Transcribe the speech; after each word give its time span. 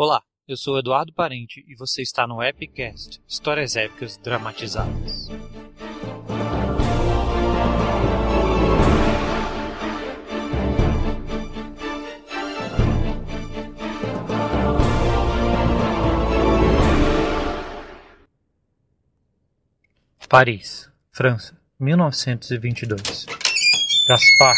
Olá, 0.00 0.22
eu 0.46 0.56
sou 0.56 0.78
Eduardo 0.78 1.12
Parente 1.12 1.64
e 1.66 1.74
você 1.74 2.02
está 2.02 2.24
no 2.24 2.40
Epicast 2.40 3.20
Histórias 3.26 3.74
Épicas 3.74 4.16
Dramatizadas. 4.16 5.26
Paris, 20.28 20.88
França, 21.10 21.60
1922. 21.80 23.26
Gaspar 24.06 24.54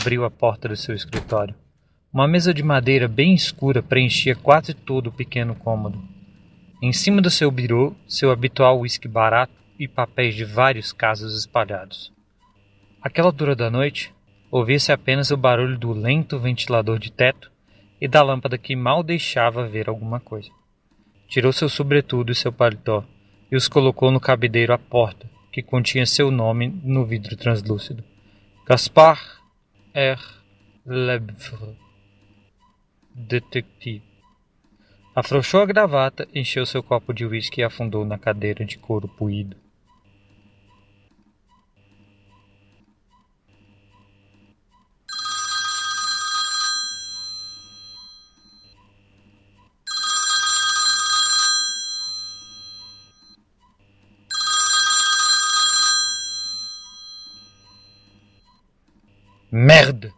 abriu 0.00 0.24
a 0.24 0.30
porta 0.30 0.66
do 0.66 0.76
seu 0.76 0.94
escritório. 0.94 1.54
Uma 2.10 2.26
mesa 2.26 2.54
de 2.54 2.62
madeira 2.62 3.06
bem 3.06 3.34
escura 3.34 3.82
preenchia 3.82 4.34
quase 4.34 4.72
todo 4.72 5.08
o 5.08 5.12
pequeno 5.12 5.54
cômodo. 5.54 6.02
Em 6.82 6.90
cima 6.90 7.20
do 7.20 7.28
seu 7.28 7.50
birô, 7.50 7.94
seu 8.06 8.30
habitual 8.30 8.80
uísque 8.80 9.06
barato 9.06 9.52
e 9.78 9.86
papéis 9.86 10.34
de 10.34 10.42
vários 10.42 10.90
casos 10.90 11.38
espalhados. 11.38 12.10
Aquela 13.02 13.28
altura 13.28 13.54
da 13.54 13.70
noite, 13.70 14.12
ouvia-se 14.50 14.90
apenas 14.90 15.30
o 15.30 15.36
barulho 15.36 15.78
do 15.78 15.92
lento 15.92 16.38
ventilador 16.38 16.98
de 16.98 17.12
teto 17.12 17.52
e 18.00 18.08
da 18.08 18.22
lâmpada 18.22 18.56
que 18.56 18.74
mal 18.74 19.02
deixava 19.02 19.68
ver 19.68 19.88
alguma 19.88 20.18
coisa. 20.18 20.50
Tirou 21.28 21.52
seu 21.52 21.68
sobretudo 21.68 22.32
e 22.32 22.34
seu 22.34 22.50
paletó 22.50 23.04
e 23.52 23.56
os 23.56 23.68
colocou 23.68 24.10
no 24.10 24.18
cabideiro 24.18 24.72
à 24.72 24.78
porta, 24.78 25.28
que 25.52 25.62
continha 25.62 26.06
seu 26.06 26.30
nome 26.30 26.68
no 26.82 27.04
vidro 27.04 27.36
translúcido. 27.36 28.02
Gaspard 28.66 29.20
R. 29.92 30.20
Lebvre, 30.86 31.76
detetive. 33.18 34.02
Afrouxou 35.12 35.60
a 35.60 35.66
gravata, 35.66 36.28
encheu 36.32 36.64
seu 36.64 36.82
copo 36.82 37.12
de 37.12 37.26
uísque 37.26 37.60
e 37.60 37.64
afundou 37.64 38.04
na 38.04 38.16
cadeira 38.16 38.64
de 38.64 38.78
couro 38.78 39.08
puído. 39.08 39.56
Merda! 59.50 60.14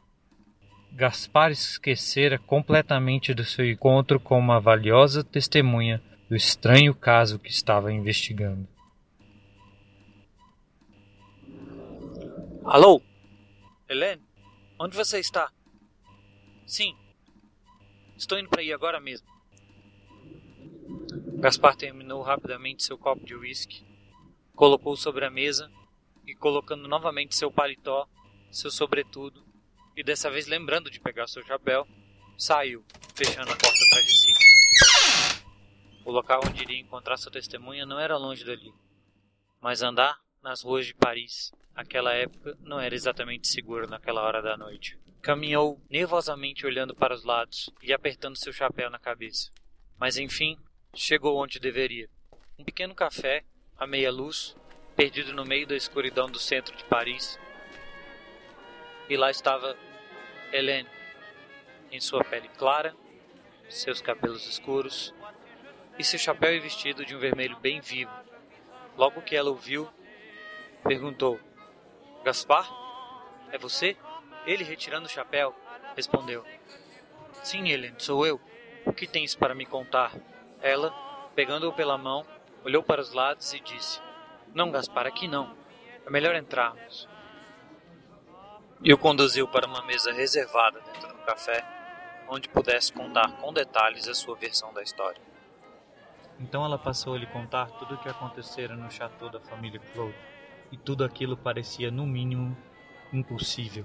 Gaspar 1.00 1.50
esquecera 1.50 2.38
completamente 2.38 3.32
do 3.32 3.42
seu 3.42 3.64
encontro 3.64 4.20
com 4.20 4.38
uma 4.38 4.60
valiosa 4.60 5.24
testemunha 5.24 5.98
do 6.28 6.36
estranho 6.36 6.94
caso 6.94 7.38
que 7.38 7.48
estava 7.48 7.90
investigando. 7.90 8.68
Alô? 12.62 13.00
Helene? 13.88 14.20
Onde 14.78 14.94
você 14.94 15.18
está? 15.18 15.50
Sim. 16.66 16.94
Estou 18.14 18.38
indo 18.38 18.50
para 18.50 18.60
aí 18.60 18.70
agora 18.70 19.00
mesmo. 19.00 19.26
Gaspar 21.38 21.76
terminou 21.76 22.20
rapidamente 22.20 22.84
seu 22.84 22.98
copo 22.98 23.24
de 23.24 23.34
uísque, 23.34 23.82
colocou 24.54 24.94
sobre 24.98 25.24
a 25.24 25.30
mesa 25.30 25.72
e, 26.26 26.34
colocando 26.34 26.86
novamente 26.86 27.34
seu 27.34 27.50
paletó, 27.50 28.06
seu 28.50 28.70
sobretudo 28.70 29.48
e 30.00 30.02
dessa 30.02 30.30
vez 30.30 30.46
lembrando 30.46 30.90
de 30.90 30.98
pegar 30.98 31.26
seu 31.26 31.44
chapéu, 31.44 31.86
saiu, 32.34 32.82
fechando 33.14 33.52
a 33.52 33.56
porta 33.56 33.84
atrás 33.86 34.06
de 34.06 34.18
si. 34.18 34.32
O 36.06 36.10
local 36.10 36.40
onde 36.46 36.62
iria 36.62 36.80
encontrar 36.80 37.18
sua 37.18 37.30
testemunha 37.30 37.84
não 37.84 38.00
era 38.00 38.16
longe 38.16 38.42
dali, 38.42 38.72
mas 39.60 39.82
andar 39.82 40.18
nas 40.42 40.62
ruas 40.62 40.86
de 40.86 40.94
Paris, 40.94 41.52
naquela 41.74 42.14
época, 42.14 42.56
não 42.60 42.80
era 42.80 42.94
exatamente 42.94 43.46
seguro 43.46 43.86
naquela 43.86 44.22
hora 44.22 44.40
da 44.40 44.56
noite. 44.56 44.98
Caminhou 45.20 45.78
nervosamente 45.90 46.64
olhando 46.64 46.94
para 46.94 47.14
os 47.14 47.22
lados 47.22 47.68
e 47.82 47.92
apertando 47.92 48.38
seu 48.38 48.54
chapéu 48.54 48.88
na 48.88 48.98
cabeça. 48.98 49.50
Mas 49.98 50.16
enfim, 50.16 50.58
chegou 50.94 51.36
onde 51.36 51.60
deveria. 51.60 52.08
Um 52.58 52.64
pequeno 52.64 52.94
café, 52.94 53.44
à 53.76 53.86
meia 53.86 54.10
luz, 54.10 54.56
perdido 54.96 55.34
no 55.34 55.44
meio 55.44 55.66
da 55.66 55.76
escuridão 55.76 56.30
do 56.30 56.38
centro 56.38 56.74
de 56.74 56.84
Paris, 56.84 57.38
e 59.10 59.16
lá 59.16 59.30
estava 59.30 59.76
Helene, 60.52 60.88
em 61.92 62.00
sua 62.00 62.24
pele 62.24 62.48
clara, 62.48 62.94
seus 63.68 64.02
cabelos 64.02 64.46
escuros 64.48 65.14
e 65.96 66.02
seu 66.02 66.18
chapéu 66.18 66.52
e 66.54 66.58
vestido 66.58 67.04
de 67.04 67.14
um 67.14 67.20
vermelho 67.20 67.56
bem 67.58 67.80
vivo. 67.80 68.10
Logo 68.96 69.22
que 69.22 69.36
ela 69.36 69.50
o 69.50 69.54
viu, 69.54 69.88
perguntou: 70.82 71.38
Gaspar? 72.24 72.68
É 73.52 73.58
você? 73.58 73.96
Ele, 74.44 74.64
retirando 74.64 75.06
o 75.06 75.10
chapéu, 75.10 75.54
respondeu: 75.94 76.44
Sim, 77.44 77.68
Helene, 77.68 77.94
sou 77.98 78.26
eu. 78.26 78.40
O 78.84 78.92
que 78.92 79.06
tens 79.06 79.36
para 79.36 79.54
me 79.54 79.64
contar? 79.64 80.16
Ela, 80.60 80.90
pegando-o 81.34 81.72
pela 81.72 81.96
mão, 81.96 82.26
olhou 82.64 82.82
para 82.82 83.00
os 83.00 83.12
lados 83.12 83.52
e 83.54 83.60
disse: 83.60 84.00
Não, 84.52 84.72
Gaspar, 84.72 85.06
aqui 85.06 85.28
não. 85.28 85.56
É 86.04 86.10
melhor 86.10 86.34
entrarmos 86.34 87.08
e 88.82 88.92
o 88.94 88.98
conduziu 88.98 89.46
para 89.46 89.66
uma 89.66 89.82
mesa 89.82 90.10
reservada 90.10 90.80
dentro 90.80 91.08
do 91.08 91.22
café, 91.24 91.62
onde 92.28 92.48
pudesse 92.48 92.92
contar 92.92 93.30
com 93.36 93.52
detalhes 93.52 94.08
a 94.08 94.14
sua 94.14 94.36
versão 94.36 94.72
da 94.72 94.82
história. 94.82 95.20
Então 96.38 96.64
ela 96.64 96.78
passou 96.78 97.14
a 97.14 97.18
lhe 97.18 97.26
contar 97.26 97.66
tudo 97.72 97.94
o 97.94 97.98
que 97.98 98.08
acontecera 98.08 98.74
no 98.74 98.90
chateau 98.90 99.28
da 99.28 99.40
família 99.40 99.78
Claude, 99.92 100.16
e 100.72 100.78
tudo 100.78 101.04
aquilo 101.04 101.36
parecia, 101.36 101.90
no 101.90 102.06
mínimo, 102.06 102.56
impossível. 103.12 103.84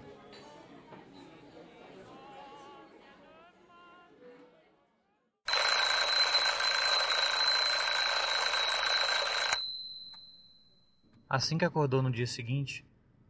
Assim 11.28 11.58
que 11.58 11.66
acordou 11.66 12.02
no 12.02 12.12
dia 12.12 12.28
seguinte, 12.28 12.86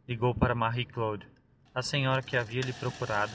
ligou 0.06 0.32
para 0.32 0.54
Marie 0.54 0.84
Claude, 0.84 1.28
a 1.76 1.82
senhora 1.82 2.22
que 2.22 2.38
havia 2.38 2.62
lhe 2.62 2.72
procurado, 2.72 3.32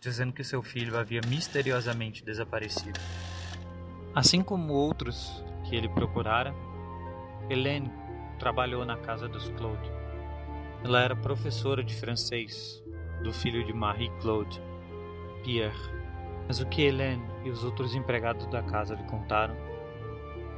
dizendo 0.00 0.32
que 0.32 0.42
seu 0.42 0.60
filho 0.60 0.98
havia 0.98 1.20
misteriosamente 1.28 2.24
desaparecido. 2.24 2.98
Assim 4.12 4.42
como 4.42 4.72
outros 4.72 5.44
que 5.62 5.76
ele 5.76 5.88
procurara, 5.88 6.52
Helene 7.48 7.88
trabalhou 8.40 8.84
na 8.84 8.96
casa 8.96 9.28
dos 9.28 9.48
Claude. 9.50 9.88
Ela 10.82 11.00
era 11.00 11.14
professora 11.14 11.84
de 11.84 11.94
francês 11.94 12.82
do 13.22 13.32
filho 13.32 13.64
de 13.64 13.72
Marie 13.72 14.10
Claude, 14.20 14.60
Pierre. 15.44 15.78
Mas 16.48 16.58
o 16.58 16.66
que 16.66 16.82
Helene 16.82 17.22
e 17.44 17.50
os 17.50 17.62
outros 17.62 17.94
empregados 17.94 18.46
da 18.48 18.64
casa 18.64 18.96
lhe 18.96 19.04
contaram 19.04 19.54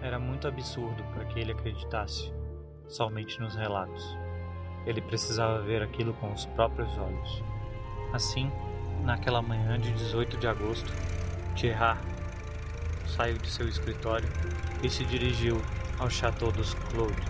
era 0.01 0.19
muito 0.19 0.49
absurdo 0.49 1.05
para 1.13 1.27
que 1.27 1.39
ele 1.39 1.53
acreditasse 1.53 2.33
somente 2.87 3.39
nos 3.39 3.55
relatos. 3.55 4.17
Ele 4.89 5.03
precisava 5.03 5.61
ver 5.61 5.83
aquilo 5.83 6.15
com 6.15 6.33
os 6.33 6.47
próprios 6.47 6.89
olhos. 6.97 7.45
Assim, 8.11 8.51
naquela 9.05 9.43
manhã 9.43 9.79
de 9.79 9.93
18 9.93 10.39
de 10.39 10.47
agosto, 10.49 10.91
Gerard 11.55 12.01
saiu 13.07 13.37
de 13.37 13.51
seu 13.51 13.69
escritório 13.69 14.29
e 14.83 14.89
se 14.89 15.05
dirigiu 15.05 15.61
ao 15.99 16.09
Château 16.09 16.51
dos 16.51 16.73
Claude, 16.73 17.21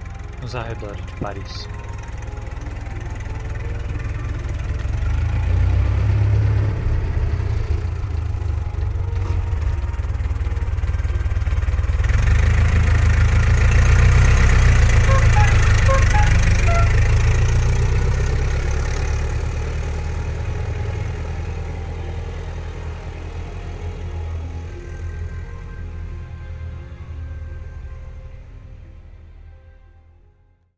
nos 0.41 0.54
arredores 0.54 1.04
de 1.04 1.12
Paris. 1.14 1.69